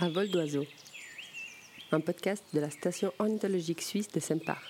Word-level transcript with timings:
Un 0.00 0.10
vol 0.10 0.28
d'oiseau. 0.28 0.64
Un 1.90 1.98
podcast 1.98 2.44
de 2.54 2.60
la 2.60 2.70
station 2.70 3.12
ornithologique 3.18 3.82
suisse 3.82 4.06
de 4.12 4.20
Sempar. 4.20 4.62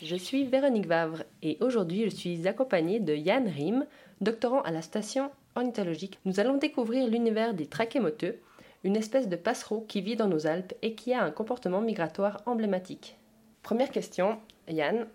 Je 0.00 0.14
suis 0.14 0.44
Véronique 0.44 0.86
Vavre 0.86 1.24
et 1.42 1.58
aujourd'hui 1.58 2.04
je 2.04 2.14
suis 2.14 2.46
accompagnée 2.46 3.00
de 3.00 3.16
Yann 3.16 3.48
Rim, 3.48 3.84
doctorant 4.20 4.62
à 4.62 4.70
la 4.70 4.80
station 4.80 5.32
ornithologique. 5.56 6.20
Nous 6.24 6.38
allons 6.38 6.56
découvrir 6.56 7.08
l'univers 7.08 7.52
des 7.52 7.66
trachémoteux, 7.66 8.38
une 8.84 8.94
espèce 8.94 9.28
de 9.28 9.34
passereau 9.34 9.84
qui 9.88 10.02
vit 10.02 10.14
dans 10.14 10.28
nos 10.28 10.46
Alpes 10.46 10.74
et 10.82 10.94
qui 10.94 11.12
a 11.12 11.24
un 11.24 11.32
comportement 11.32 11.80
migratoire 11.80 12.42
emblématique. 12.46 13.16
Première 13.64 13.90
question, 13.90 14.38
Yann. 14.68 15.08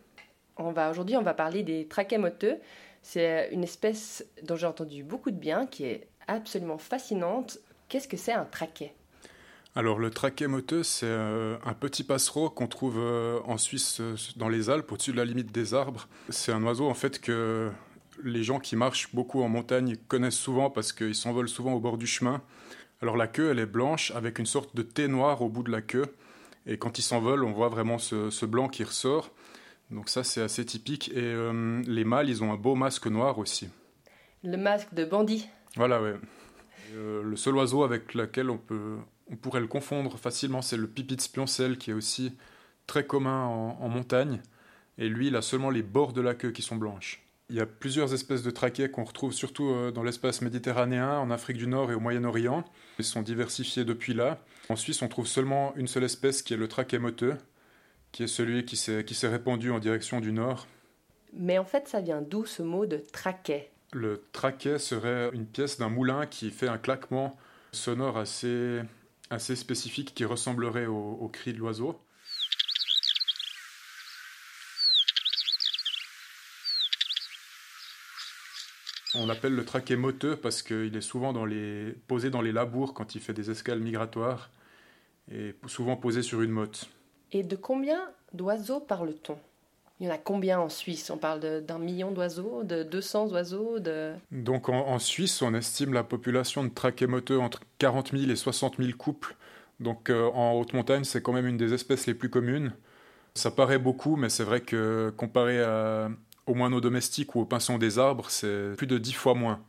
On 0.57 0.73
va 0.73 0.91
aujourd'hui 0.91 1.15
on 1.15 1.21
va 1.21 1.33
parler 1.33 1.63
des 1.63 1.87
trachémoteux. 1.87 2.57
C'est 3.03 3.47
une 3.53 3.63
espèce 3.63 4.25
dont 4.43 4.57
j'ai 4.57 4.67
entendu 4.67 5.05
beaucoup 5.05 5.31
de 5.31 5.37
bien, 5.37 5.65
qui 5.65 5.85
est 5.85 6.09
absolument 6.27 6.77
fascinante. 6.77 7.59
Qu'est-ce 7.89 8.07
que 8.07 8.17
c'est 8.17 8.33
un 8.33 8.45
traquet? 8.45 8.93
Alors 9.75 9.97
le 9.97 10.11
traquet 10.11 10.45
moteux, 10.45 10.83
c'est 10.83 11.07
euh, 11.07 11.57
un 11.65 11.73
petit 11.73 12.03
passereau 12.03 12.51
qu'on 12.51 12.67
trouve 12.67 12.97
euh, 12.99 13.39
en 13.45 13.57
Suisse 13.57 13.99
euh, 13.99 14.15
dans 14.35 14.47
les 14.47 14.69
Alpes, 14.69 14.91
au-dessus 14.91 15.11
de 15.11 15.17
la 15.17 15.25
limite 15.25 15.51
des 15.51 15.73
arbres. 15.73 16.07
C'est 16.29 16.51
un 16.51 16.61
oiseau 16.63 16.87
en 16.87 16.93
fait 16.93 17.19
que 17.19 17.71
les 18.23 18.43
gens 18.43 18.59
qui 18.59 18.75
marchent 18.75 19.13
beaucoup 19.15 19.41
en 19.41 19.49
montagne 19.49 19.95
connaissent 20.07 20.37
souvent 20.37 20.69
parce 20.69 20.93
qu'ils 20.93 21.15
s'envolent 21.15 21.49
souvent 21.49 21.73
au 21.73 21.79
bord 21.79 21.97
du 21.97 22.05
chemin. 22.05 22.43
Alors 23.01 23.17
la 23.17 23.27
queue, 23.27 23.49
elle 23.49 23.59
est 23.59 23.65
blanche 23.65 24.11
avec 24.11 24.37
une 24.37 24.45
sorte 24.45 24.75
de 24.75 24.83
thé 24.83 25.07
noir 25.07 25.41
au 25.41 25.49
bout 25.49 25.63
de 25.63 25.71
la 25.71 25.81
queue. 25.81 26.05
Et 26.67 26.77
quand 26.77 26.99
ils 26.99 27.03
s'envolent, 27.03 27.43
on 27.43 27.53
voit 27.53 27.69
vraiment 27.69 27.97
ce, 27.97 28.45
blanc 28.45 28.67
qui 28.67 28.83
ressort. 28.83 29.31
Donc 29.89 30.09
ça, 30.09 30.23
c'est 30.23 30.41
assez 30.41 30.63
typique. 30.65 31.09
Et 31.15 31.35
les 31.87 32.03
mâles, 32.03 32.29
ils 32.29 32.43
ont 32.43 32.51
un 32.51 32.57
beau 32.57 32.75
masque 32.75 33.07
noir 33.07 33.39
aussi. 33.39 33.69
Le 34.43 34.57
masque 34.57 34.93
de 34.93 35.05
bandit. 35.05 35.47
Voilà, 35.75 36.01
ouais. 36.01 36.15
Le 36.93 37.35
seul 37.35 37.55
oiseau 37.55 37.83
avec 37.83 38.13
lequel 38.13 38.49
on 38.49 38.57
peut 38.57 38.97
on 39.31 39.35
pourrait 39.35 39.59
le 39.59 39.67
confondre 39.67 40.17
facilement, 40.17 40.61
c'est 40.61 40.77
le 40.77 40.87
pipit 40.87 41.19
spioncelle 41.19 41.77
qui 41.77 41.91
est 41.91 41.93
aussi 41.93 42.33
très 42.87 43.05
commun 43.05 43.45
en, 43.45 43.89
montagne. 43.89 44.41
Et 44.97 45.07
lui, 45.07 45.27
il 45.27 45.35
a 45.35 45.41
seulement 45.41 45.69
les 45.69 45.83
bords 45.83 46.13
de 46.13 46.21
la 46.21 46.33
queue 46.33 46.51
qui 46.51 46.61
sont 46.61 46.75
blanches. 46.75 47.23
Il 47.49 47.55
y 47.55 47.61
a 47.61 47.65
plusieurs 47.65 48.13
espèces 48.13 48.43
de 48.43 48.51
traquets 48.51 48.89
qu'on 48.89 49.03
retrouve 49.03 49.33
surtout 49.33 49.69
euh, 49.69 49.91
dans 49.91 50.03
l'espace 50.03 50.41
méditerranéen, 50.41 51.17
en 51.17 51.31
Afrique 51.31 51.57
du 51.57 51.67
Nord 51.67 51.91
et 51.91 51.95
au 51.95 51.99
Moyen-Orient. 51.99 52.63
Ils 52.99 53.05
sont 53.05 53.23
diversifiés 53.23 53.85
depuis 53.85 54.13
là. 54.13 54.43
En 54.69 54.75
Suisse, 54.75 55.01
on 55.01 55.07
trouve 55.07 55.25
seulement 55.25 55.73
une 55.75 55.87
seule 55.87 56.03
espèce 56.03 56.43
qui 56.43 56.53
est 56.53 56.57
le 56.57 56.67
traquet 56.67 56.99
moteux, 56.99 57.37
qui 58.11 58.23
est 58.23 58.27
celui 58.27 58.65
qui 58.65 58.75
s'est 58.75 59.27
répandu 59.27 59.71
en 59.71 59.79
direction 59.79 60.19
du 60.19 60.31
nord. 60.31 60.67
Mais 61.33 61.57
en 61.57 61.65
fait, 61.65 61.87
ça 61.87 62.01
vient 62.01 62.21
d'où 62.21 62.45
ce 62.45 62.61
mot 62.61 62.85
de 62.85 62.97
traquet? 62.97 63.71
Le 63.91 64.23
traquet 64.31 64.77
serait 64.77 65.29
une 65.33 65.45
pièce 65.45 65.79
d'un 65.79 65.89
moulin 65.89 66.25
qui 66.25 66.51
fait 66.51 66.67
un 66.67 66.77
claquement 66.77 67.37
sonore 67.71 68.17
assez 68.17 68.81
assez 69.29 69.55
spécifique 69.55 70.13
qui 70.15 70.25
ressemblerait 70.25 70.87
au, 70.87 71.29
cri 71.31 71.53
de 71.53 71.59
l'oiseau. 71.59 71.99
On 79.15 79.25
l'appelle 79.25 79.55
le 79.55 79.65
traquet 79.65 79.95
moteux 79.95 80.35
parce 80.35 80.61
qu'il 80.61 80.95
est 80.95 81.01
souvent 81.01 81.33
posé 82.07 82.29
dans 82.29 82.41
les 82.41 82.51
labours 82.51 82.93
quand 82.93 83.15
il 83.15 83.21
fait 83.21 83.33
des 83.33 83.49
escales 83.49 83.79
migratoires 83.79 84.49
et 85.31 85.55
souvent 85.67 85.95
posé 85.95 86.21
sur 86.21 86.41
une 86.41 86.51
motte. 86.51 86.89
Et 87.31 87.43
de 87.43 87.55
combien 87.55 88.01
d'oiseaux 88.33 88.79
parle-t-on? 88.79 89.37
Il 89.99 90.07
y 90.07 90.09
en 90.09 90.13
a 90.13 90.17
combien 90.17 90.59
en 90.59 90.69
Suisse? 90.69 91.09
On 91.09 91.17
parle 91.17 91.61
d'un 91.61 91.77
million 91.77 92.11
d'oiseaux, 92.11 92.63
de 92.63 92.83
200 92.83 93.31
oiseaux 93.31 93.79
de... 93.79 94.13
Donc 94.31 94.69
en, 94.69 94.97
Suisse, 94.97 95.41
on 95.41 95.53
estime 95.53 95.93
la 95.93 96.03
population 96.03 96.63
de 96.63 96.69
trachémoteux 96.69 97.39
entre 97.39 97.61
40 97.79 98.11
000 98.17 98.31
et 98.31 98.35
60 98.35 98.77
000 98.77 98.91
couples. 98.97 99.35
Donc 99.79 100.09
euh, 100.09 100.29
en 100.31 100.53
haute 100.53 100.73
montagne, 100.73 101.03
c'est 101.03 101.21
quand 101.21 101.33
même 101.33 101.47
une 101.47 101.57
des 101.57 101.73
espèces 101.73 102.07
les 102.07 102.13
plus 102.13 102.29
communes. 102.29 102.73
Ça 103.33 103.51
paraît 103.51 103.79
beaucoup, 103.79 104.15
mais 104.15 104.29
c'est 104.29 104.43
vrai 104.43 104.61
que 104.61 105.13
comparé 105.17 105.61
à, 105.61 106.09
aux 106.45 106.53
moineaux 106.53 106.81
domestiques 106.81 107.35
ou 107.35 107.41
aux 107.41 107.45
pinsons 107.45 107.77
des 107.77 107.99
arbres, 107.99 108.29
c'est 108.29 108.75
plus 108.77 108.87
de 108.87 108.97
10 108.97 109.13
fois 109.13 109.33
moins. 109.33 109.61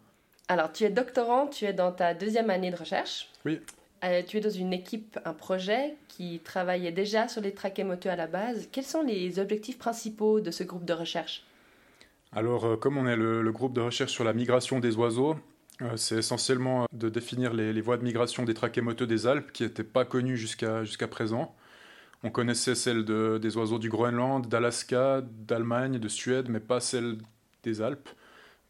Alors 0.47 0.73
tu 0.73 0.85
es 0.85 0.91
doctorant, 0.91 1.49
tu 1.49 1.65
es 1.65 1.73
dans 1.73 1.93
ta 1.93 2.15
deuxième 2.15 2.51
année 2.51 2.71
de 2.71 2.77
recherche. 2.77 3.29
Oui. 3.45 3.61
Euh, 4.03 4.23
tu 4.27 4.39
es 4.39 4.41
dans 4.41 4.49
une 4.49 4.73
équipe, 4.73 5.19
un 5.25 5.35
projet 5.35 5.97
qui 6.09 6.41
travaillait 6.43 6.93
déjà 6.93 7.29
sur 7.29 7.43
les 7.43 7.53
trachémoteux 7.53 8.09
à 8.09 8.17
la 8.17 8.27
base. 8.27 8.69
Quels 8.73 8.85
sont 8.85 9.03
les 9.03 9.39
objectifs 9.39 9.79
principaux 9.79 10.41
de 10.41 10.51
ce 10.51 10.65
groupe 10.65 10.87
de 10.87 10.95
recherche? 10.95 11.45
Alors, 12.33 12.65
euh, 12.65 12.77
comme 12.77 12.97
on 12.97 13.07
est 13.07 13.17
le, 13.17 13.51
groupe 13.53 13.75
de 13.75 13.81
recherche 13.83 14.13
sur 14.13 14.25
la 14.25 14.33
migration 14.33 14.81
des 14.81 14.97
oiseaux, 14.97 15.37
euh, 15.83 15.97
c'est 15.97 16.17
essentiellement 16.17 16.87
de 16.93 17.11
définir 17.11 17.53
les, 17.53 17.79
voies 17.83 17.99
de 17.99 18.05
migration 18.05 18.45
des 18.45 18.55
trachémoteux 18.55 19.07
des 19.07 19.27
Alpes 19.27 19.53
qui 19.53 19.65
n'étaient 19.65 19.85
pas 19.85 20.07
connues 20.07 20.37
jusqu'à 20.37 20.83
jusqu'à 20.85 21.09
présent. 21.09 21.55
On 22.23 22.31
connaissait 22.31 22.75
celles 22.75 23.05
de, 23.05 23.39
des 23.39 23.57
oiseaux 23.57 23.79
du 23.79 23.91
Groenland, 23.91 24.47
d'Alaska, 24.47 25.23
d'Allemagne, 25.23 25.99
de 25.99 26.09
Suède, 26.09 26.49
mais 26.49 26.61
pas 26.61 26.81
celles 26.81 27.19
des 27.65 27.83
Alpes. 27.83 28.09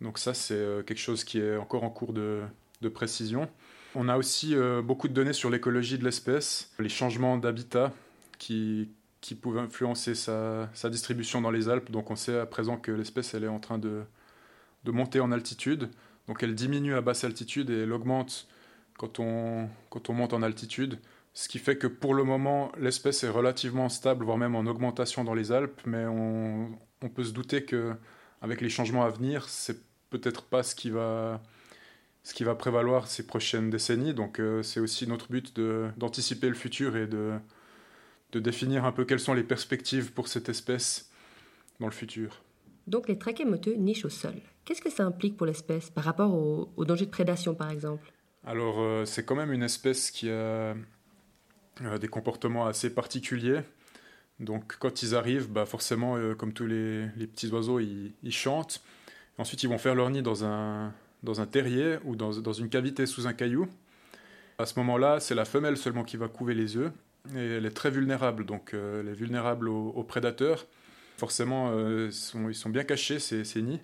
Donc 0.00 0.18
ça, 0.18 0.34
c'est 0.34 0.84
quelque 0.86 0.98
chose 0.98 1.24
qui 1.24 1.38
est 1.40 1.56
encore 1.56 1.84
en 1.84 1.90
cours 1.90 2.12
de, 2.12 2.42
de 2.80 2.88
précision. 2.88 3.48
On 3.94 4.08
a 4.08 4.16
aussi 4.16 4.54
euh, 4.54 4.82
beaucoup 4.82 5.08
de 5.08 5.12
données 5.12 5.32
sur 5.32 5.50
l'écologie 5.50 5.98
de 5.98 6.04
l'espèce, 6.04 6.72
les 6.78 6.88
changements 6.88 7.36
d'habitat 7.36 7.92
qui, 8.38 8.88
qui 9.20 9.34
pouvaient 9.34 9.60
influencer 9.60 10.14
sa, 10.14 10.68
distribution 10.90 11.40
dans 11.40 11.50
les 11.50 11.68
Alpes. 11.68 11.90
Donc 11.90 12.10
on 12.10 12.16
sait 12.16 12.38
à 12.38 12.46
présent 12.46 12.76
que 12.76 12.92
l'espèce 12.92 13.34
elle 13.34 13.44
est 13.44 13.48
en 13.48 13.58
train 13.58 13.78
de, 13.78 14.02
de 14.84 14.90
monter 14.92 15.18
en 15.20 15.32
altitude. 15.32 15.90
Donc 16.28 16.42
elle 16.42 16.54
diminue 16.54 16.94
à 16.94 17.00
basse 17.00 17.24
altitude 17.24 17.70
et 17.70 17.82
elle 17.82 17.92
augmente 17.92 18.46
quand 18.96 19.18
on, 19.18 19.68
quand 19.88 20.08
on 20.08 20.12
monte 20.12 20.32
en 20.34 20.42
altitude. 20.42 20.98
Ce 21.32 21.48
qui 21.48 21.58
fait 21.58 21.76
que 21.76 21.86
pour 21.86 22.14
le 22.14 22.22
moment, 22.22 22.70
l'espèce 22.78 23.24
est 23.24 23.28
relativement 23.28 23.88
stable, 23.88 24.24
voire 24.24 24.38
même 24.38 24.54
en 24.54 24.66
augmentation 24.66 25.24
dans 25.24 25.34
les 25.34 25.52
Alpes, 25.52 25.80
mais 25.86 26.04
on, 26.04 26.78
on 27.02 27.08
peut 27.08 27.24
se 27.24 27.32
douter 27.32 27.64
que 27.64 27.94
avec 28.42 28.60
les 28.60 28.68
changements 28.68 29.04
à 29.04 29.10
venir, 29.10 29.48
c'est 29.48 29.80
peut-être 30.10 30.44
pas 30.44 30.62
ce 30.62 30.74
qui 30.74 30.90
va 30.90 31.40
ce 32.22 32.34
qui 32.34 32.44
va 32.44 32.54
prévaloir 32.54 33.06
ces 33.06 33.26
prochaines 33.26 33.70
décennies. 33.70 34.14
Donc 34.14 34.40
euh, 34.40 34.62
c'est 34.62 34.80
aussi 34.80 35.06
notre 35.06 35.30
but 35.30 35.58
d'anticiper 35.96 36.48
le 36.48 36.54
futur 36.54 36.96
et 36.96 37.06
de, 37.06 37.32
de 38.32 38.40
définir 38.40 38.84
un 38.84 38.92
peu 38.92 39.04
quelles 39.04 39.20
sont 39.20 39.34
les 39.34 39.42
perspectives 39.42 40.12
pour 40.12 40.28
cette 40.28 40.48
espèce 40.48 41.10
dans 41.78 41.86
le 41.86 41.92
futur. 41.92 42.42
Donc 42.86 43.08
les 43.08 43.18
trachémoteux 43.18 43.74
nichent 43.74 44.04
au 44.04 44.10
sol. 44.10 44.34
Qu'est-ce 44.64 44.82
que 44.82 44.90
ça 44.90 45.04
implique 45.04 45.36
pour 45.36 45.46
l'espèce 45.46 45.90
par 45.90 46.04
rapport 46.04 46.34
au, 46.34 46.70
au, 46.76 46.84
danger 46.84 47.06
de 47.06 47.10
prédation 47.10 47.54
par 47.54 47.70
exemple? 47.70 48.12
Alors 48.44 48.76
euh, 48.78 49.04
c'est 49.04 49.24
quand 49.24 49.36
même 49.36 49.52
une 49.52 49.62
espèce 49.62 50.10
qui 50.10 50.28
a 50.28 50.32
euh, 50.32 50.74
des 52.00 52.08
comportements 52.08 52.66
assez 52.66 52.94
particuliers. 52.94 53.62
Donc 54.38 54.76
quand 54.78 55.02
ils 55.02 55.14
arrivent, 55.14 55.50
bah 55.50 55.66
forcément, 55.66 56.16
comme 56.34 56.54
tous 56.54 56.66
les, 56.66 57.08
les, 57.16 57.26
petits 57.26 57.48
oiseaux, 57.48 57.78
ils, 57.78 58.14
ils 58.22 58.32
chantent. 58.32 58.82
Ensuite, 59.36 59.62
ils 59.62 59.68
vont 59.68 59.76
faire 59.76 59.94
leur 59.94 60.08
nid 60.08 60.22
dans 60.22 60.46
un, 60.46 60.94
dans 61.22 61.40
un 61.40 61.46
terrier 61.46 61.98
ou 62.04 62.16
dans, 62.16 62.52
une 62.52 62.68
cavité 62.68 63.06
sous 63.06 63.26
un 63.26 63.32
caillou. 63.32 63.68
À 64.58 64.66
ce 64.66 64.78
moment-là, 64.78 65.20
c'est 65.20 65.34
la 65.34 65.44
femelle 65.44 65.76
seulement 65.76 66.04
qui 66.04 66.16
va 66.16 66.28
couver 66.28 66.54
les 66.54 66.76
œufs 66.76 66.92
et 67.34 67.38
elle 67.38 67.66
est 67.66 67.70
très 67.70 67.90
vulnérable, 67.90 68.44
donc 68.46 68.72
euh, 68.72 69.00
elle 69.00 69.08
est 69.08 69.14
vulnérable 69.14 69.68
aux, 69.68 70.02
prédateurs. 70.04 70.66
Forcément, 71.18 71.70
euh, 71.72 72.10
ils 72.48 72.54
sont 72.54 72.70
bien 72.70 72.84
cachés 72.84 73.18
ces, 73.18 73.62
nids, 73.62 73.80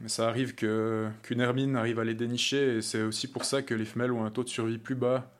mais 0.00 0.08
ça 0.08 0.28
arrive 0.28 0.54
qu'une 0.54 1.40
hermine 1.40 1.76
arrive 1.76 1.98
à 1.98 2.04
les 2.04 2.14
dénicher 2.14 2.76
et 2.76 2.82
c'est 2.82 3.02
aussi 3.02 3.26
pour 3.26 3.44
ça 3.44 3.62
que 3.62 3.74
les 3.74 3.86
femelles 3.86 4.12
ont 4.12 4.24
un 4.24 4.30
taux 4.30 4.44
de 4.44 4.50
survie 4.50 4.78
plus 4.78 4.94
bas 4.94 5.30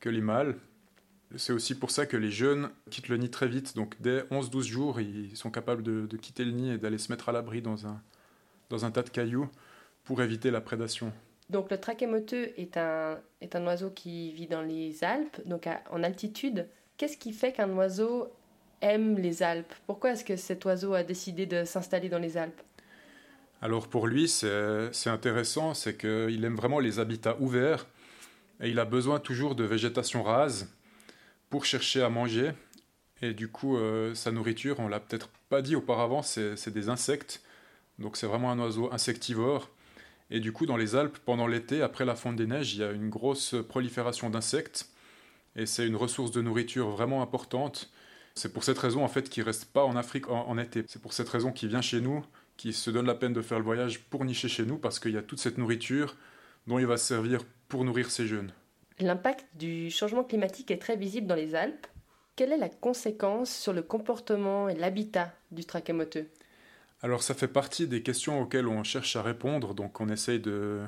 que 0.00 0.10
les 0.10 0.20
mâles. 0.20 0.56
C'est 1.36 1.52
aussi 1.52 1.74
pour 1.74 1.90
ça 1.90 2.06
que 2.06 2.16
les 2.16 2.30
jeunes 2.30 2.70
quittent 2.90 3.08
le 3.08 3.18
nid 3.18 3.30
très 3.30 3.48
vite, 3.48 3.76
donc 3.76 3.96
dès 4.00 4.20
11-12 4.30 4.62
jours, 4.62 5.00
ils 5.00 5.36
sont 5.36 5.50
capables 5.50 5.82
de, 5.82 6.06
de, 6.06 6.16
quitter 6.16 6.44
le 6.44 6.52
nid 6.52 6.72
et 6.72 6.78
d'aller 6.78 6.96
se 6.96 7.12
mettre 7.12 7.28
à 7.28 7.32
l'abri 7.32 7.60
dans 7.60 7.86
un, 7.86 8.00
dans 8.70 8.86
un 8.86 8.90
tas 8.90 9.02
de 9.02 9.10
cailloux 9.10 9.48
pour 10.08 10.22
éviter 10.22 10.50
la 10.50 10.62
prédation. 10.62 11.12
Donc 11.50 11.70
le 11.70 11.78
trachémoteux 11.78 12.52
est 12.56 12.78
un, 12.78 13.18
est 13.42 13.54
un 13.54 13.66
oiseau 13.66 13.90
qui 13.90 14.32
vit 14.32 14.46
dans 14.46 14.62
les 14.62 15.04
Alpes, 15.04 15.38
donc 15.44 15.68
en 15.90 16.02
altitude. 16.02 16.66
Qu'est-ce 16.96 17.18
qui 17.18 17.34
fait 17.34 17.52
qu'un 17.52 17.68
oiseau 17.74 18.32
aime 18.80 19.18
les 19.18 19.42
Alpes? 19.42 19.74
Pourquoi 19.86 20.12
est-ce 20.12 20.24
que 20.24 20.36
cet 20.36 20.64
oiseau 20.64 20.94
a 20.94 21.02
décidé 21.02 21.44
de 21.44 21.64
s'installer 21.64 22.08
dans 22.08 22.18
les 22.18 22.38
Alpes? 22.38 22.62
Alors 23.60 23.86
pour 23.86 24.06
lui, 24.06 24.28
c'est 24.28 25.10
intéressant, 25.10 25.74
c'est 25.74 25.98
qu'il 25.98 26.42
aime 26.42 26.56
vraiment 26.56 26.78
les 26.78 27.00
habitats 27.00 27.36
ouverts 27.38 27.86
et 28.62 28.70
il 28.70 28.78
a 28.78 28.86
besoin 28.86 29.20
toujours 29.20 29.54
de 29.56 29.64
végétation 29.64 30.22
rase 30.22 30.74
pour 31.50 31.66
chercher 31.66 32.02
à 32.02 32.08
manger. 32.08 32.52
Et 33.20 33.34
du 33.34 33.48
coup, 33.48 33.76
euh, 33.76 34.14
sa 34.14 34.32
nourriture, 34.32 34.80
on 34.80 34.88
l'a 34.88 35.00
peut-être 35.00 35.28
pas 35.50 35.60
dit 35.60 35.76
auparavant, 35.76 36.22
c'est 36.22 36.70
des 36.70 36.88
insectes. 36.88 37.42
Donc 37.98 38.16
c'est 38.16 38.26
vraiment 38.26 38.50
un 38.50 38.58
oiseau 38.58 38.90
insectivore. 38.90 39.68
Et 40.30 40.40
du 40.40 40.52
coup, 40.52 40.66
dans 40.66 40.76
les 40.76 40.94
Alpes, 40.94 41.18
pendant 41.24 41.46
l'été, 41.46 41.82
après 41.82 42.04
la 42.04 42.14
fonte 42.14 42.36
des 42.36 42.46
neiges, 42.46 42.74
il 42.74 42.80
y 42.80 42.84
a 42.84 42.90
une 42.90 43.08
grosse 43.08 43.54
prolifération 43.68 44.28
d'insectes. 44.30 44.90
Et 45.56 45.66
c'est 45.66 45.86
une 45.86 45.96
ressource 45.96 46.30
de 46.30 46.42
nourriture 46.42 46.90
vraiment 46.90 47.22
importante. 47.22 47.90
C'est 48.34 48.52
pour 48.52 48.62
cette 48.62 48.78
raison, 48.78 49.02
en 49.02 49.08
fait, 49.08 49.28
qu'il 49.28 49.42
reste 49.42 49.64
pas 49.66 49.84
en 49.84 49.96
Afrique 49.96 50.28
en, 50.28 50.58
été. 50.58 50.84
C'est 50.86 51.00
pour 51.00 51.12
cette 51.12 51.28
raison 51.28 51.50
qu'il 51.50 51.68
vient 51.68 51.80
chez 51.80 52.00
nous, 52.00 52.24
qu'il 52.56 52.74
se 52.74 52.90
donne 52.90 53.06
la 53.06 53.14
peine 53.14 53.32
de 53.32 53.42
faire 53.42 53.58
le 53.58 53.64
voyage 53.64 54.00
pour 54.04 54.24
nicher 54.24 54.48
chez 54.48 54.64
nous, 54.64 54.78
parce 54.78 55.00
qu'il 55.00 55.12
y 55.12 55.16
a 55.16 55.22
toute 55.22 55.40
cette 55.40 55.58
nourriture 55.58 56.14
dont 56.66 56.78
il 56.78 56.86
va 56.86 56.98
se 56.98 57.06
servir 57.06 57.40
pour 57.68 57.84
nourrir 57.84 58.10
ses 58.10 58.26
jeunes. 58.26 58.52
L'impact 59.00 59.46
du 59.54 59.90
changement 59.90 60.24
climatique 60.24 60.70
est 60.70 60.78
très 60.78 60.96
visible 60.96 61.26
dans 61.26 61.34
les 61.34 61.54
Alpes. 61.54 61.86
Quelle 62.36 62.52
est 62.52 62.58
la 62.58 62.68
conséquence 62.68 63.50
sur 63.50 63.72
le 63.72 63.82
comportement 63.82 64.68
et 64.68 64.74
l'habitat 64.74 65.32
du 65.50 65.64
trachémoteux 65.64 66.28
Alors 67.02 67.22
ça 67.22 67.34
fait 67.34 67.48
partie 67.48 67.86
des 67.86 68.02
questions 68.02 68.40
auxquelles 68.40 68.66
on 68.66 68.82
cherche 68.82 69.14
à 69.16 69.22
répondre, 69.22 69.74
donc 69.74 70.00
on 70.00 70.08
essaye 70.08 70.40
de 70.40 70.80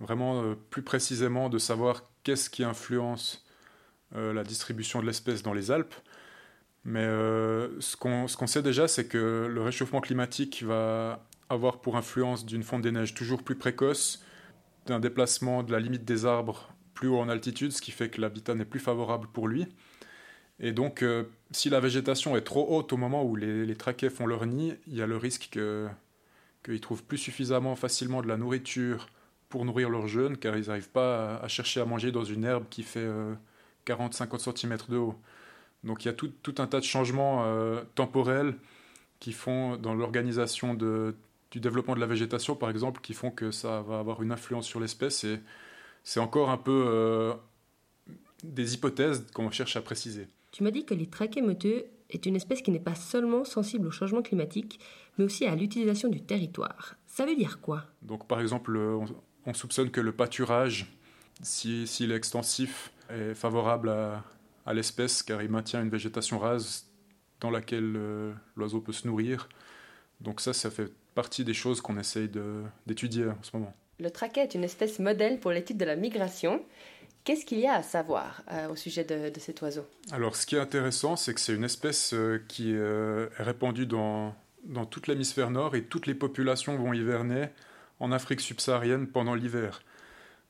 vraiment 0.00 0.42
euh, 0.42 0.54
plus 0.70 0.82
précisément 0.82 1.48
de 1.48 1.58
savoir 1.58 2.02
qu'est-ce 2.24 2.50
qui 2.50 2.64
influence 2.64 3.44
euh, 4.16 4.32
la 4.32 4.42
distribution 4.42 5.00
de 5.00 5.06
l'espèce 5.06 5.42
dans 5.42 5.52
les 5.52 5.70
Alpes. 5.70 5.94
Mais 6.84 7.04
euh, 7.04 7.80
ce 7.80 7.96
qu'on 7.96 8.46
sait 8.46 8.62
déjà, 8.62 8.88
c'est 8.88 9.06
que 9.06 9.48
le 9.50 9.62
réchauffement 9.62 10.00
climatique 10.00 10.62
va 10.64 11.24
avoir 11.48 11.80
pour 11.80 11.96
influence 11.96 12.44
d'une 12.44 12.62
fonte 12.62 12.82
des 12.82 12.92
neiges 12.92 13.14
toujours 13.14 13.42
plus 13.42 13.54
précoce, 13.54 14.22
d'un 14.86 15.00
déplacement 15.00 15.62
de 15.62 15.72
la 15.72 15.80
limite 15.80 16.04
des 16.04 16.26
arbres 16.26 16.74
plus 16.94 17.08
haut 17.08 17.18
en 17.18 17.28
altitude, 17.28 17.72
ce 17.72 17.80
qui 17.80 17.90
fait 17.90 18.10
que 18.10 18.20
l'habitat 18.20 18.54
n'est 18.54 18.64
plus 18.64 18.80
favorable 18.80 19.28
pour 19.32 19.48
lui. 19.48 19.66
Et 20.60 20.72
donc, 20.72 21.02
euh, 21.02 21.24
si 21.50 21.68
la 21.68 21.80
végétation 21.80 22.36
est 22.36 22.42
trop 22.42 22.66
haute 22.76 22.92
au 22.92 22.96
moment 22.96 23.24
où 23.24 23.36
les, 23.36 23.66
les 23.66 23.74
traquets 23.74 24.10
font 24.10 24.26
leur 24.26 24.46
nid, 24.46 24.74
il 24.86 24.94
y 24.94 25.02
a 25.02 25.06
le 25.06 25.16
risque 25.16 25.58
qu'ils 26.62 26.80
trouvent 26.80 27.02
plus 27.02 27.18
suffisamment 27.18 27.76
facilement 27.76 28.22
de 28.22 28.28
la 28.28 28.36
nourriture 28.36 29.08
pour 29.48 29.64
nourrir 29.64 29.90
leurs 29.90 30.08
jeunes, 30.08 30.36
car 30.36 30.56
ils 30.56 30.66
n'arrivent 30.66 30.90
pas 30.90 31.36
à, 31.36 31.48
chercher 31.48 31.80
à 31.80 31.84
manger 31.84 32.12
dans 32.12 32.24
une 32.24 32.44
herbe 32.44 32.64
qui 32.70 32.82
fait 32.82 33.08
40-50 33.86 34.48
euh, 34.48 34.52
cm 34.56 34.78
de 34.88 34.96
haut. 34.96 35.14
Donc 35.84 36.04
il 36.04 36.08
y 36.08 36.10
a 36.10 36.14
tout, 36.14 36.32
un 36.58 36.66
tas 36.66 36.80
de 36.80 36.84
changements 36.84 37.44
euh, 37.44 37.82
temporels 37.94 38.54
qui 39.20 39.32
font 39.32 39.76
dans 39.76 39.94
l'organisation 39.94 40.74
du 40.74 41.14
développement 41.60 41.94
de 41.94 42.00
la 42.00 42.06
végétation, 42.06 42.56
par 42.56 42.70
exemple, 42.70 43.00
qui 43.00 43.14
font 43.14 43.30
que 43.30 43.50
ça 43.50 43.82
va 43.82 43.98
avoir 43.98 44.22
une 44.22 44.32
influence 44.32 44.66
sur 44.66 44.80
l'espèce. 44.80 45.24
Et 45.24 45.40
c'est 46.02 46.20
encore 46.20 46.50
un 46.50 46.58
peu 46.58 47.34
des 48.42 48.74
hypothèses 48.74 49.24
qu'on 49.32 49.50
cherche 49.50 49.76
à 49.76 49.82
préciser. 49.82 50.26
Tu 50.54 50.62
m'as 50.62 50.70
dit 50.70 50.84
que 50.84 50.94
les 50.94 51.08
trachémoteux 51.08 51.86
est 52.10 52.26
une 52.26 52.36
espèce 52.36 52.62
qui 52.62 52.70
n'est 52.70 52.78
pas 52.78 52.94
seulement 52.94 53.42
sensible 53.42 53.88
au 53.88 53.90
changement 53.90 54.22
climatique, 54.22 54.78
mais 55.18 55.24
aussi 55.24 55.46
à 55.46 55.56
l'utilisation 55.56 56.08
du 56.08 56.20
territoire. 56.20 56.94
Ça 57.08 57.26
veut 57.26 57.34
dire 57.34 57.60
quoi? 57.60 57.82
Donc 58.02 58.28
par 58.28 58.40
exemple, 58.40 58.78
on, 58.78 59.52
soupçonne 59.52 59.90
que 59.90 60.00
le 60.00 60.12
pâturage, 60.12 60.86
s'il 61.42 61.88
si, 61.88 62.04
est 62.04 62.14
extensif, 62.14 62.92
est 63.10 63.34
favorable 63.34 63.88
à, 63.88 64.22
à 64.64 64.74
l'espèce 64.74 65.24
car 65.24 65.42
il 65.42 65.50
maintient 65.50 65.82
une 65.82 65.90
végétation 65.90 66.38
rase 66.38 66.86
dans 67.40 67.50
laquelle 67.50 67.94
euh, 67.96 68.32
l'oiseau 68.54 68.80
peut 68.80 68.92
se 68.92 69.08
nourrir. 69.08 69.48
Donc 70.20 70.40
ça, 70.40 70.52
ça 70.52 70.70
fait 70.70 70.92
partie 71.16 71.42
des 71.42 71.52
choses 71.52 71.80
qu'on 71.80 71.98
essaye 71.98 72.30
d'étudier 72.86 73.26
en 73.26 73.42
ce 73.42 73.56
moment. 73.56 73.74
Le 73.98 74.10
traquet 74.10 74.42
est 74.42 74.54
une 74.54 74.64
espèce 74.64 75.00
modèle 75.00 75.38
pour 75.40 75.50
l'étude 75.50 75.78
de 75.78 75.84
la 75.84 75.96
migration. 75.96 76.62
Qu'est-ce 77.24 77.44
qu'il 77.46 77.58
y 77.58 77.66
a 77.66 77.74
à 77.74 77.82
savoir 77.82 78.42
euh, 78.52 78.68
au 78.68 78.76
sujet 78.76 79.04
de, 79.04 79.32
cet 79.40 79.62
oiseau? 79.62 79.86
Alors, 80.12 80.36
ce 80.36 80.46
qui 80.46 80.56
est 80.56 80.60
intéressant, 80.60 81.16
c'est 81.16 81.34
que 81.34 81.40
c'est 81.40 81.54
une 81.54 81.64
espèce 81.64 82.12
euh, 82.12 82.44
qui 82.48 82.72
est 82.72 83.42
répandue 83.42 83.86
dans, 83.86 84.34
dans 84.64 84.84
tout 84.84 85.02
l'hémisphère 85.08 85.50
nord 85.50 85.74
et 85.74 85.84
toutes 85.84 86.06
les 86.06 86.14
populations 86.14 86.76
vont 86.76 86.92
hiverner 86.92 87.48
en 87.98 88.12
Afrique 88.12 88.40
subsaharienne 88.40 89.06
pendant 89.06 89.34
l'hiver. 89.34 89.82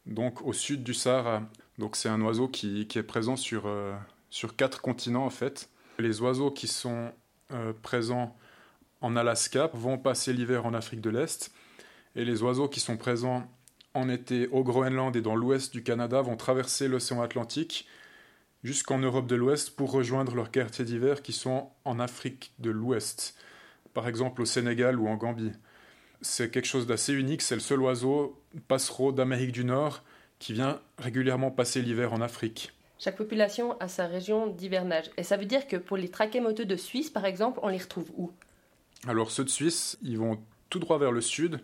Donc, 0.07 0.43
au 0.43 0.53
sud 0.53 0.83
du 0.83 0.95
Sahara. 0.95 1.43
Donc, 1.79 1.97
c'est 1.97 2.09
un 2.09 2.21
oiseau 2.21 2.49
qui, 2.49 2.87
qui 2.89 2.99
est 2.99 3.05
présent 3.05 3.37
sur, 3.37 3.71
sur 4.31 4.57
quatre 4.57 4.81
continents, 4.83 5.25
en 5.25 5.31
fait. 5.31 5.69
Les 5.99 6.21
oiseaux 6.21 6.51
qui 6.51 6.67
sont 6.67 7.13
euh, 7.53 7.73
présents 7.83 8.37
en 9.01 9.17
Alaska 9.17 9.71
vont 9.75 9.99
passer 9.99 10.33
l'hiver 10.33 10.67
en 10.67 10.75
Afrique 10.75 11.01
de 11.01 11.11
l'Est. 11.11 11.53
Et 12.17 12.25
les 12.25 12.43
oiseaux 12.43 12.69
qui 12.69 12.81
sont 12.81 12.97
présents 12.97 13.47
en 13.95 14.09
été 14.09 14.49
au 14.49 14.63
Groenland 14.65 15.15
et 15.17 15.23
dans 15.23 15.37
l'ouest 15.37 15.73
du 15.73 15.83
Canada 15.83 16.21
vont 16.21 16.37
traverser 16.37 16.89
l'océan 16.89 17.23
Atlantique 17.23 17.87
jusqu'en 18.65 18.99
Europe 18.99 19.27
de 19.27 19.37
l'Ouest 19.37 19.77
pour 19.77 19.93
rejoindre 19.93 20.35
leurs 20.35 20.51
quartiers 20.51 20.85
d'hiver 20.85 21.23
qui 21.23 21.33
sont 21.33 21.71
en 21.85 22.01
Afrique 22.01 22.53
de 22.59 22.71
l'Ouest, 22.71 23.37
par 23.93 24.09
exemple 24.09 24.43
au 24.43 24.47
Sénégal 24.47 24.99
ou 24.99 25.07
en 25.07 25.17
Gambie. 25.17 25.53
C'est 26.23 26.51
quelque 26.51 26.67
chose 26.67 26.87
d'assez 26.87 27.13
unique, 27.13 27.43
c'est 27.43 27.55
le 27.55 27.61
seul 27.61 27.81
oiseau 27.81 28.43
passereau 28.67 29.13
d'Amérique 29.13 29.53
du 29.53 29.65
Nord 29.65 30.03
qui 30.39 30.55
vient 30.55 30.81
régulièrement 30.99 31.51
passer 31.51 31.83
l'hiver 31.83 32.13
en 32.13 32.21
Afrique. 32.21 32.73
Chaque 32.99 33.17
population 33.17 33.79
a 33.81 33.89
sa 33.89 34.07
région 34.07 34.47
d'hivernage. 34.47 35.11
Et 35.19 35.23
ça 35.23 35.37
veut 35.37 35.45
dire 35.45 35.67
que 35.67 35.77
pour 35.77 35.97
les 35.97 36.09
trachémoteux 36.09 36.65
de 36.65 36.77
Suisse, 36.77 37.11
par 37.11 37.27
exemple, 37.27 37.61
on 37.63 37.69
les 37.69 37.79
retrouve 37.79 38.11
où? 38.17 38.33
Alors 39.07 39.31
ceux 39.31 39.45
de 39.45 39.51
Suisse, 39.51 39.99
ils 40.03 40.17
vont 40.17 40.39
tout 40.71 40.79
droit 40.79 40.99
vers 40.99 41.13
le 41.13 41.21
sud. 41.21 41.61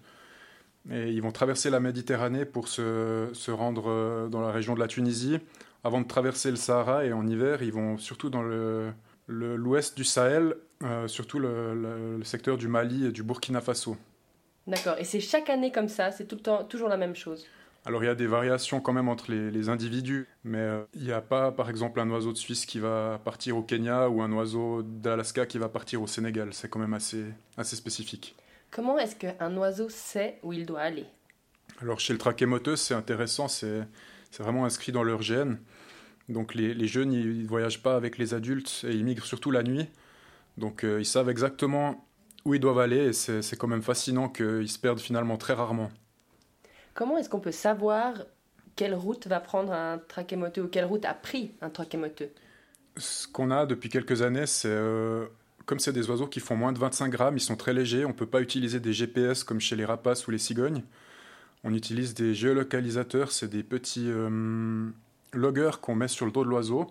Et 0.91 1.11
ils 1.11 1.21
vont 1.21 1.32
traverser 1.32 1.69
la 1.71 1.81
Méditerranée 1.81 2.44
pour 2.44 2.69
se, 2.69 3.29
se 3.32 3.50
rendre 3.50 3.91
euh, 3.91 4.29
dans 4.29 4.41
la 4.41 4.50
région 4.50 4.75
de 4.75 4.81
la 4.81 4.87
Tunisie. 4.87 5.38
Avant 5.85 6.00
de 6.00 6.06
traverser 6.06 6.50
le 6.50 6.56
Sahara, 6.56 7.05
et 7.05 7.12
en 7.12 7.27
hiver, 7.27 7.62
ils 7.62 7.73
vont 7.73 7.99
surtout 7.99 8.31
dans 8.31 8.43
l'ouest 8.43 8.94
le, 9.27 9.56
l'ouest 9.56 9.97
du 9.97 10.05
Sahel, 10.05 10.56
euh, 10.82 11.09
surtout 11.09 11.38
le, 11.38 11.75
le, 12.19 12.25
secteur 12.25 12.56
du 12.56 12.69
Mali 12.69 13.06
et 13.06 13.12
du 13.12 13.23
Burkina 13.23 13.61
Faso. 13.61 13.97
D'accord. 14.67 14.97
Et 14.99 15.05
c'est 15.05 15.21
chaque 15.21 15.49
année 15.50 15.73
comme 15.73 15.88
ça 15.88 16.12
C'est 16.12 16.27
tout 16.27 16.37
le 16.37 16.43
temps 16.43 16.65
toujours 16.65 16.88
la 16.88 16.97
même 16.97 17.17
chose? 17.17 17.47
Alors 17.87 18.03
il 18.05 18.06
y 18.06 18.11
a 18.11 18.15
des 18.15 18.27
variations 18.27 18.81
quand 18.81 18.93
même 18.93 19.09
entre 19.09 19.32
les, 19.32 19.69
individus, 19.71 20.29
mais 20.44 20.59
euh, 20.59 20.82
il 20.94 21.03
n'y 21.03 21.12
a 21.12 21.23
pas 21.23 21.50
par 21.50 21.71
exemple 21.71 21.99
un 21.99 22.11
oiseau 22.11 22.32
de 22.32 22.37
Suisse 22.37 22.67
qui 22.67 22.79
va 22.79 23.21
partir 23.25 23.56
au 23.56 23.62
Kenya 23.62 24.11
ou 24.11 24.21
un 24.21 24.31
oiseau 24.32 24.82
d'Alaska 24.82 25.47
qui 25.47 25.56
va 25.56 25.71
partir 25.71 26.03
au 26.03 26.06
Sénégal. 26.06 26.53
C'est 26.53 26.69
quand 26.69 26.79
même 26.79 26.93
assez, 26.93 27.25
assez 27.56 27.77
spécifique. 27.77 28.37
Comment 28.70 28.99
est-ce 28.99 29.17
qu'un 29.17 29.56
oiseau 29.56 29.88
sait 29.88 30.38
où 30.43 30.52
il 30.52 30.64
doit 30.64 30.81
aller? 30.81 31.06
Alors 31.82 31.99
chez 31.99 32.12
le 32.12 32.19
trachémoteux, 32.19 32.76
c'est 32.76 32.94
intéressant, 32.94 33.49
c'est 33.49 33.87
vraiment 34.38 34.64
inscrit 34.64 34.93
dans 34.93 35.02
leur 35.02 35.22
gène. 35.22 35.58
Donc 36.28 36.55
les, 36.55 36.87
jeunes, 36.87 37.12
ils 37.12 37.43
ne 37.43 37.49
voyagent 37.49 37.82
pas 37.82 37.96
avec 37.96 38.17
les 38.17 38.34
adultes 38.34 38.84
et 38.84 38.93
ils 38.93 39.05
migrent 39.05 39.26
surtout 39.26 39.50
la 39.50 39.62
nuit. 39.62 39.88
Donc 40.56 40.84
euh, 40.84 41.00
ils 41.00 41.06
savent 41.06 41.28
exactement 41.28 42.06
où 42.44 42.55
ils 42.55 42.61
doivent 42.61 42.78
aller 42.78 43.06
et 43.08 43.12
c'est 43.12 43.56
quand 43.56 43.67
même 43.67 43.82
fascinant 43.82 44.28
qu'ils 44.28 44.70
se 44.70 44.78
perdent 44.78 45.00
finalement 45.00 45.37
très 45.37 45.55
rarement. 45.55 45.90
Comment 46.94 47.19
est-ce 47.19 47.28
qu'on 47.28 47.40
peut 47.40 47.52
savoir 47.52 48.14
quelle 48.76 48.94
route 48.94 49.26
va 49.26 49.40
prendre 49.40 49.72
un 49.72 49.99
trachémoteux 49.99 50.62
ou 50.62 50.69
quelle 50.69 50.84
route 50.84 51.05
a 51.05 51.14
pris 51.14 51.52
un 51.61 51.70
trachémoteux? 51.70 52.31
Ce 52.96 53.26
qu'on 53.26 53.50
a 53.50 53.67
depuis 53.67 53.88
quelques 53.88 54.22
années, 54.22 54.46
c'est 54.46 54.69
euh, 54.69 55.26
comme 55.70 55.78
c'est 55.78 55.93
des 55.93 56.11
oiseaux 56.11 56.26
qui 56.26 56.40
font 56.40 56.56
moins 56.56 56.72
de 56.72 56.81
25 56.81 57.11
grammes, 57.11 57.37
ils 57.37 57.40
sont 57.40 57.55
très 57.55 57.72
légers, 57.72 58.05
on 58.05 58.08
ne 58.08 58.12
peut 58.12 58.26
pas 58.26 58.40
utiliser 58.40 58.81
des 58.81 58.93
GPS 58.93 59.44
comme 59.44 59.61
chez 59.61 59.76
les 59.76 59.84
rapaces 59.84 60.26
ou 60.26 60.32
les 60.32 60.38
cigognes. 60.38 60.82
On 61.62 61.72
utilise 61.72 62.12
des 62.12 62.34
géolocalisateurs, 62.34 63.31
c'est 63.31 63.46
des 63.46 63.62
petits 63.62 64.11
euh, 64.11 64.88
loggers 65.32 65.78
qu'on 65.81 65.94
met 65.94 66.08
sur 66.08 66.27
le 66.27 66.32
dos 66.32 66.43
de 66.43 66.48
l'oiseau. 66.48 66.91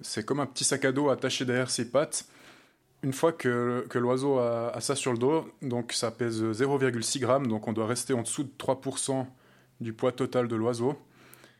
C'est 0.00 0.24
comme 0.24 0.40
un 0.40 0.46
petit 0.46 0.64
sac 0.64 0.86
à 0.86 0.92
dos 0.92 1.10
attaché 1.10 1.44
derrière 1.44 1.68
ses 1.68 1.90
pattes. 1.90 2.24
Une 3.02 3.12
fois 3.12 3.32
que, 3.32 3.84
l'oiseau 3.92 4.38
a, 4.38 4.80
ça 4.80 4.96
sur 4.96 5.12
le 5.12 5.18
dos, 5.18 5.46
donc 5.60 5.92
ça 5.92 6.10
pèse 6.10 6.42
0,6 6.42 7.20
g, 7.20 7.48
donc 7.50 7.68
on 7.68 7.74
doit 7.74 7.86
rester 7.86 8.14
en 8.14 8.22
dessous 8.22 8.44
de 8.44 8.52
3% 8.58 9.26
du 9.82 9.92
poids 9.92 10.12
total 10.12 10.48
de 10.48 10.56
l'oiseau, 10.56 10.98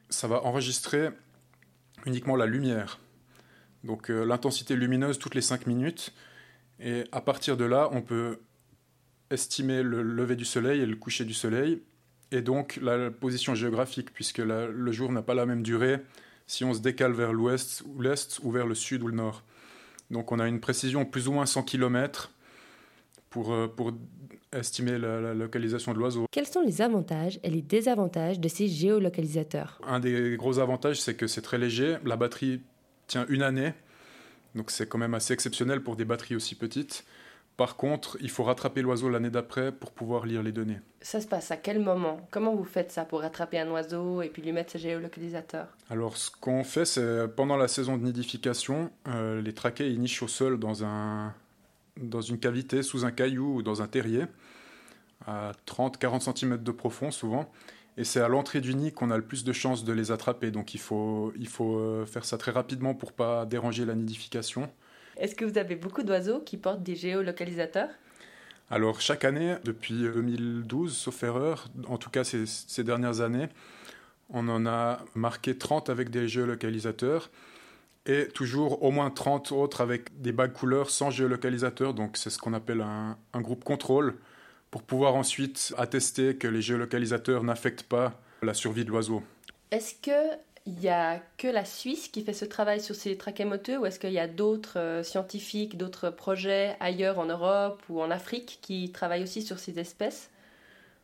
ça 0.09 0.27
va 0.27 0.43
enregistrer 0.43 1.11
uniquement 2.07 2.35
la 2.35 2.47
lumière. 2.47 2.99
Donc 3.85 4.11
euh, 4.11 4.25
l'intensité 4.25 4.75
lumineuse 4.75 5.19
toutes 5.19 5.35
les 5.35 5.43
5 5.43 5.67
minutes. 5.67 6.13
Et 6.81 7.05
à 7.13 7.21
partir 7.21 7.57
de 7.57 7.65
là, 7.65 7.89
on 7.93 8.03
peut 8.03 8.41
estimer 9.31 9.83
le 9.83 10.03
lever 10.03 10.37
du 10.37 10.45
soleil 10.45 10.81
et 10.81 10.87
le 10.87 10.97
coucher 10.97 11.25
du 11.25 11.35
soleil, 11.35 11.83
et 12.33 12.43
donc 12.43 12.79
la 12.83 13.11
position 13.11 13.55
géographique, 13.55 14.13
puisque 14.13 14.39
le 14.39 14.93
jour 14.93 15.13
n'a 15.13 15.23
pas 15.23 15.35
la 15.35 15.47
même 15.47 15.63
durée 15.63 16.01
si 16.47 16.65
on 16.65 16.75
se 16.75 16.81
décale 16.81 17.13
vers 17.13 17.33
l'ouest 17.33 17.83
ou 17.87 18.03
l'est 18.03 18.39
ou 18.43 18.51
vers 18.51 18.67
le 18.67 18.75
sud 18.75 19.03
ou 19.03 19.07
le 19.07 19.15
nord. 19.15 19.45
Donc 20.11 20.33
on 20.33 20.39
a 20.39 20.49
une 20.49 20.61
précision 20.61 21.05
plus 21.05 21.29
ou 21.29 21.33
moins 21.33 21.47
100 21.47 21.63
km 21.63 22.33
pour, 23.31 23.53
euh, 23.53 23.67
pour 23.67 23.93
estimer 24.53 24.99
la, 24.99 25.35
localisation 25.35 25.93
de 25.93 25.99
l'oiseau. 25.99 26.27
Quels 26.31 26.47
sont 26.47 26.61
les 26.61 26.83
avantages 26.83 27.41
et 27.43 27.51
les 27.51 27.63
désavantages 27.63 28.39
de 28.39 28.49
ces 28.49 28.69
géolocalisateurs? 28.69 29.81
Un 29.87 30.01
des 30.01 30.37
gros 30.37 30.59
avantages, 30.59 31.01
c'est 31.01 31.15
que 31.15 31.27
c'est 31.27 31.43
très 31.43 31.59
léger. 31.59 31.97
La 32.05 32.17
batterie 32.17 32.61
tient 33.07 33.27
une 33.29 33.43
année, 33.43 33.75
donc 34.55 34.71
c'est 34.71 34.89
quand 34.89 34.99
même 34.99 35.15
assez 35.15 35.33
exceptionnel 35.33 35.83
pour 35.83 35.97
des 35.97 36.05
batteries 36.05 36.37
aussi 36.37 36.55
petites. 36.55 37.05
Par 37.57 37.77
contre, 37.77 38.17
il 38.21 38.31
faut 38.31 38.43
rattraper 38.43 38.83
l'oiseau 38.83 39.09
l'année 39.09 39.31
d'après 39.31 39.71
pour 39.71 39.93
pouvoir 39.93 40.27
lire 40.27 40.43
les 40.43 40.51
données. 40.51 40.81
Ça 41.01 41.21
se 41.21 41.29
passe 41.29 41.53
à 41.53 41.57
quel 41.57 41.79
moment? 41.79 42.27
Comment 42.33 42.55
vous 42.55 42.65
faites 42.65 42.91
ça 42.91 43.05
pour 43.05 43.21
rattraper 43.21 43.61
un 43.61 43.71
oiseau 43.71 44.23
et 44.23 44.29
puis 44.29 44.43
lui 44.43 44.51
mettre 44.51 44.73
ce 44.73 44.79
géolocalisateur 44.79 45.69
Alors, 45.89 46.17
ce 46.17 46.31
qu'on 46.33 46.65
fait, 46.65 46.85
c'est 46.85 47.29
pendant 47.29 47.57
la 47.57 47.69
saison 47.69 47.97
de 47.97 48.03
nidification, 48.03 48.91
euh, 49.07 49.41
les 49.41 49.53
traquets 49.53 49.89
ils 49.89 50.01
nichent 50.01 50.23
au 50.23 50.29
sol 50.29 50.59
dans, 50.59 50.85
un, 50.85 51.33
dans 51.97 52.23
une 52.23 52.41
cavité, 52.41 52.83
sous 52.83 53.05
un 53.05 53.13
caillou 53.13 53.57
ou 53.57 53.63
dans 53.63 53.83
un 53.83 53.87
terrier, 53.87 54.25
à 55.25 55.53
30-40 55.69 56.37
cm 56.37 56.57
de 56.59 56.73
profond 56.73 57.13
souvent. 57.13 57.49
Et 57.97 58.05
c'est 58.05 58.21
à 58.21 58.29
l'entrée 58.29 58.61
du 58.61 58.75
nid 58.75 58.93
qu'on 58.93 59.11
a 59.11 59.17
le 59.17 59.23
plus 59.23 59.45
de 59.45 59.53
chances 59.53 59.85
de 59.85 59.93
les 59.93 60.11
attraper. 60.11 60.51
Donc 60.51 60.75
il 60.75 60.81
faut, 60.81 61.33
il 61.39 61.49
faut 61.49 61.79
euh, 61.79 62.07
faire 62.07 62.25
ça 62.25 62.39
très 62.39 62.51
rapidement 62.51 62.95
pour 62.95 63.13
pas 63.13 63.47
déranger 63.47 63.85
la 63.85 63.95
nidification. 63.95 64.69
Est-ce 65.17 65.35
que 65.35 65.45
vous 65.45 65.59
avez 65.59 65.77
beaucoup 65.77 66.03
d'oiseaux 66.03 66.41
qui 66.41 66.57
portent 66.57 66.83
des 66.83 66.97
géolocalisateurs? 66.97 67.91
Alors 68.71 69.01
chaque 69.01 69.25
année, 69.25 69.57
depuis 69.65 69.95
2012, 69.95 70.97
sauf 70.97 71.23
erreur, 71.23 71.69
en 71.87 71.99
tout 71.99 72.11
cas 72.11 72.25
ces, 72.25 72.83
dernières 72.83 73.21
années, 73.21 73.49
On 74.31 74.49
en 74.49 74.67
a 74.67 75.05
marqué 75.15 75.57
30 75.57 75.91
avec 75.91 76.11
des 76.11 76.27
géolocalisateurs 76.27 77.31
et 78.07 78.27
toujours 78.29 78.83
au 78.83 78.91
moins 78.91 79.11
30 79.11 79.53
autres 79.53 79.81
avec 79.81 80.21
des 80.21 80.33
bagues 80.33 80.53
couleurs 80.55 80.91
sans 80.91 81.11
géolocalisateur. 81.11 81.95
Donc 81.95 82.17
c'est 82.17 82.31
ce 82.31 82.39
qu'on 82.39 82.55
appelle 82.55 82.81
un, 82.81 83.19
un, 83.35 83.41
groupe 83.41 83.65
contrôle 83.65 84.17
pour 84.75 84.83
pouvoir 84.83 85.15
ensuite 85.15 85.73
attester 85.79 86.35
que 86.37 86.49
les 86.49 86.61
géolocalisateurs 86.61 87.45
n'affectent 87.45 87.85
pas 87.85 88.21
la 88.43 88.55
survie 88.55 88.85
de 88.85 88.91
l'oiseau. 88.91 89.23
Est-ce 89.71 89.95
que 89.95 90.35
il 90.67 90.73
n'y 90.73 90.89
a 90.89 91.23
que 91.39 91.47
la 91.47 91.65
Suisse 91.65 92.09
qui 92.09 92.25
fait 92.25 92.33
ce 92.33 92.45
travail 92.45 92.81
sur 92.81 92.97
ces 92.97 93.17
trachémoteux 93.17 93.79
ou 93.79 93.87
est-ce 93.87 94.01
qu'il 94.01 94.11
y 94.11 94.19
a 94.19 94.27
d'autres 94.27 94.81
euh, 94.81 95.05
scientifiques, 95.05 95.77
d'autres 95.77 96.11
projets 96.11 96.77
ailleurs 96.81 97.21
en 97.21 97.27
Europe 97.27 97.85
ou 97.89 98.03
en 98.03 98.11
Afrique 98.11 98.59
qui 98.63 98.91
travaillent 98.91 99.23
aussi 99.23 99.43
sur 99.43 99.61
ces 99.61 99.79
espèces? 99.79 100.29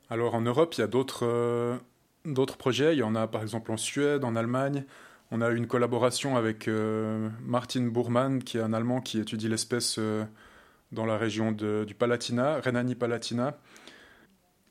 Alors 0.09 0.35
en 0.35 0.41
Europe, 0.41 0.75
il 0.75 0.81
y 0.81 0.85
a 0.85 0.89
d'autres 0.89 1.25
euh, 1.25 1.77
d'autres 2.25 2.57
projets. 2.57 2.97
Il 2.97 2.99
y 2.99 3.05
en 3.05 3.15
a 3.15 3.29
par 3.29 3.41
exemple 3.41 3.71
en 3.71 3.77
Suède, 3.77 4.25
en 4.25 4.35
Allemagne. 4.35 4.85
On 5.31 5.41
a 5.43 5.49
une 5.51 5.69
collaboration 5.69 6.37
avec 6.37 6.67
euh, 6.67 7.29
Martin 7.45 7.83
Burmann, 7.83 8.43
qui 8.43 8.59
est 8.59 8.63
un 8.63 8.73
Allemand 8.73 9.01
qui 9.01 9.21
étudie 9.21 9.49
l'espèce 9.49 10.01
dans 10.93 11.07
la 11.07 11.17
région 11.17 11.53
de, 11.53 11.85
du 11.87 11.95
Palatina, 11.95 12.61
Rhénanie-Palatina. 12.61 13.57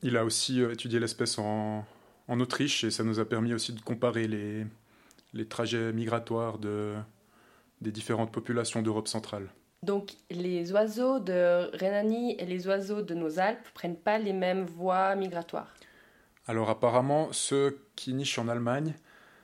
Il 0.01 0.17
a 0.17 0.25
aussi 0.25 0.61
étudié 0.61 0.99
l'espèce 0.99 1.39
en, 1.39 1.85
en 2.27 2.39
Autriche 2.39 2.83
et 2.83 2.91
ça 2.91 3.03
nous 3.03 3.19
a 3.19 3.25
permis 3.25 3.53
aussi 3.53 3.73
de 3.73 3.81
comparer 3.81 4.27
les, 4.27 4.65
les 5.33 5.45
trajets 5.45 5.91
migratoires 5.93 6.57
de, 6.57 6.95
des 7.81 7.91
différentes 7.91 8.31
populations 8.31 8.81
d'Europe 8.81 9.07
centrale. 9.07 9.49
Donc 9.83 10.11
les 10.29 10.71
oiseaux 10.73 11.19
de 11.19 11.75
Rhénanie 11.77 12.35
et 12.37 12.45
les 12.45 12.67
oiseaux 12.67 13.01
de 13.01 13.13
nos 13.13 13.39
Alpes 13.39 13.67
prennent 13.73 13.95
pas 13.95 14.17
les 14.17 14.33
mêmes 14.33 14.65
voies 14.65 15.15
migratoires 15.15 15.73
Alors 16.47 16.69
apparemment, 16.69 17.29
ceux 17.31 17.79
qui 17.95 18.13
nichent 18.13 18.39
en 18.39 18.49
Allemagne 18.49 18.93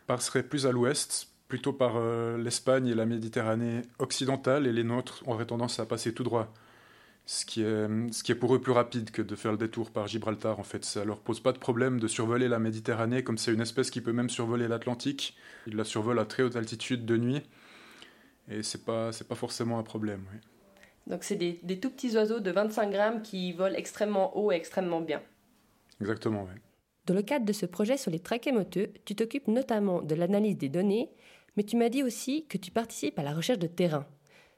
passeraient 0.07 0.43
plus 0.43 0.67
à 0.67 0.71
l'ouest, 0.71 1.29
plutôt 1.47 1.71
par 1.71 1.93
euh, 1.95 2.37
l'Espagne 2.37 2.87
et 2.87 2.95
la 2.95 3.05
Méditerranée 3.05 3.83
occidentale, 3.97 4.67
et 4.67 4.73
les 4.73 4.83
nôtres 4.83 5.23
auraient 5.25 5.45
tendance 5.45 5.79
à 5.79 5.85
passer 5.85 6.13
tout 6.13 6.23
droit 6.23 6.53
ce 7.25 7.45
qui, 7.45 7.63
est, 7.63 7.87
ce 8.11 8.23
qui 8.23 8.31
est 8.31 8.35
pour 8.35 8.53
eux 8.53 8.61
plus 8.61 8.71
rapide 8.71 9.09
que 9.09 9.21
de 9.21 9.35
faire 9.35 9.51
le 9.51 9.57
détour 9.57 9.91
par 9.91 10.07
Gibraltar 10.07 10.59
en 10.59 10.63
fait. 10.63 10.85
Ça 10.85 11.03
leur 11.05 11.19
pose 11.19 11.39
pas 11.39 11.53
de 11.53 11.57
problème 11.57 11.99
de 11.99 12.07
survoler 12.07 12.47
la 12.47 12.59
Méditerranée 12.59 13.23
comme 13.23 13.37
c'est 13.37 13.51
une 13.51 13.61
espèce 13.61 13.89
qui 13.89 14.01
peut 14.01 14.13
même 14.13 14.29
survoler 14.29 14.67
l'Atlantique. 14.67 15.35
Ils 15.67 15.75
la 15.75 15.83
survolent 15.83 16.19
à 16.19 16.25
très 16.25 16.43
haute 16.43 16.55
altitude 16.55 17.05
de 17.05 17.17
nuit 17.17 17.41
et 18.49 18.61
c'est 18.61 18.85
pas 18.85 19.11
c'est 19.11 19.27
pas 19.27 19.35
forcément 19.35 19.79
un 19.79 19.83
problème. 19.83 20.23
Donc 21.07 21.23
c'est 21.23 21.35
des, 21.35 21.59
des, 21.63 21.79
tout 21.79 21.89
petits 21.89 22.15
oiseaux 22.15 22.39
de 22.39 22.51
25 22.51 22.91
grammes 22.91 23.21
qui 23.21 23.53
volent 23.53 23.75
extrêmement 23.75 24.37
haut 24.37 24.51
et 24.51 24.55
extrêmement 24.55 25.01
bien. 25.01 25.21
Exactement, 26.01 26.43
oui. 26.43 26.59
Dans 27.05 27.13
le 27.13 27.21
cadre 27.21 27.45
de 27.45 27.53
ce 27.53 27.67
projet 27.67 27.97
sur 27.97 28.09
les 28.09 28.19
trachémoteux, 28.19 28.91
tu 29.05 29.15
t'occupes 29.15 29.47
notamment 29.47 30.01
de 30.01 30.15
l'analyse 30.15 30.57
des 30.57 30.69
données, 30.69 31.11
mais 31.55 31.63
tu 31.63 31.77
m'as 31.77 31.89
dit 31.89 32.01
aussi 32.01 32.47
que 32.47 32.57
tu 32.57 32.71
participes 32.71 33.19
à 33.19 33.23
la 33.23 33.33
recherche 33.33 33.59
de 33.59 33.67
terrain. 33.67 34.07